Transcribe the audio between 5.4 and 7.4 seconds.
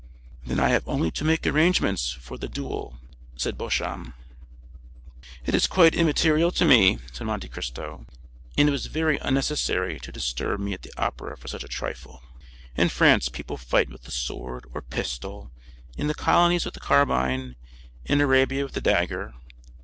"It is quite immaterial to me," said